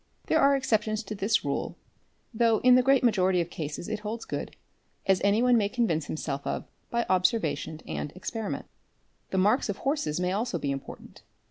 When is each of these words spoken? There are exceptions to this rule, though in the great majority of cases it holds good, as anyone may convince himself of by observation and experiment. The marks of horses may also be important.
There 0.25 0.39
are 0.39 0.55
exceptions 0.55 1.03
to 1.03 1.13
this 1.13 1.45
rule, 1.45 1.75
though 2.33 2.57
in 2.61 2.73
the 2.73 2.81
great 2.81 3.03
majority 3.03 3.39
of 3.39 3.51
cases 3.51 3.87
it 3.87 3.99
holds 3.99 4.25
good, 4.25 4.55
as 5.05 5.21
anyone 5.23 5.57
may 5.57 5.69
convince 5.69 6.05
himself 6.07 6.41
of 6.47 6.65
by 6.89 7.05
observation 7.07 7.81
and 7.87 8.11
experiment. 8.15 8.65
The 9.29 9.37
marks 9.37 9.69
of 9.69 9.77
horses 9.77 10.19
may 10.19 10.31
also 10.31 10.57
be 10.57 10.71
important. 10.71 11.21